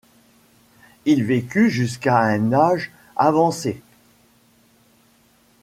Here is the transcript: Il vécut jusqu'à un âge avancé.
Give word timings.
Il 1.05 1.23
vécut 1.23 1.69
jusqu'à 1.69 2.17
un 2.17 2.53
âge 2.53 2.91
avancé. 3.15 3.83